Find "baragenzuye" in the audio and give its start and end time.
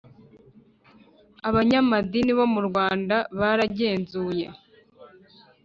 3.39-4.45